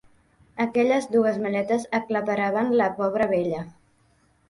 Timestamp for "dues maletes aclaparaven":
1.17-2.75